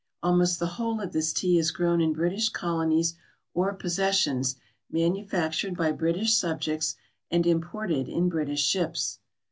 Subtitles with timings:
[0.23, 3.13] Almost the whole of this tea is grown in British colonies
[3.53, 4.55] or possessions,
[4.89, 6.95] manufactured by British subjects,
[7.29, 9.19] and imported in British ships.